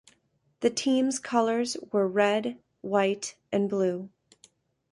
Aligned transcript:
The 0.61 0.71
team's 0.71 1.19
colors 1.19 1.77
were 1.91 2.07
red, 2.07 2.57
white 2.81 3.35
and 3.51 3.69
blue. 3.69 4.09